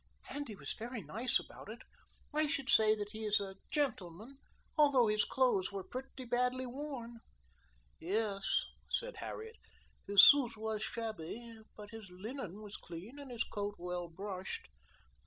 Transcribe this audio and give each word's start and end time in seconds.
And 0.31 0.47
he 0.47 0.55
was 0.55 0.73
very 0.73 1.03
nice 1.03 1.37
about 1.39 1.69
it. 1.69 1.83
I 2.33 2.47
should 2.47 2.71
say 2.71 2.95
that 2.95 3.11
he 3.11 3.23
is 3.23 3.39
a 3.39 3.57
gentleman, 3.69 4.39
although 4.75 5.05
his 5.05 5.23
clothes 5.23 5.71
were 5.71 5.83
pretty 5.83 6.25
badly 6.25 6.65
worn." 6.65 7.19
"Yes," 7.99 8.65
said 8.89 9.17
Harriet, 9.17 9.57
"his 10.07 10.25
suit 10.27 10.57
was 10.57 10.81
shabby, 10.81 11.55
but 11.77 11.91
his 11.91 12.09
linen 12.09 12.63
was 12.63 12.77
clean 12.77 13.19
and 13.19 13.29
his 13.29 13.43
coat 13.43 13.75
well 13.77 14.07
brushed." 14.09 14.69